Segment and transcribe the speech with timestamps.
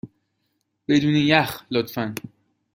[0.87, 2.15] بدون یخ، لطفا.